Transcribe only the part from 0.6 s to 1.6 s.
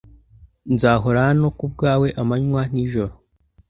nzahora hano